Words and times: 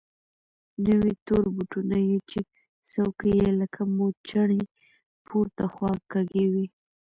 نوي 0.87 1.13
تور 1.25 1.43
بوټونه 1.55 1.97
يې 2.07 2.17
چې 2.29 2.39
څوکې 2.91 3.31
يې 3.39 3.49
لکه 3.59 3.81
موچڼې 3.95 4.61
پورته 5.27 5.65
خوا 5.73 5.93
کږې 6.11 6.43
وې. 6.51 6.65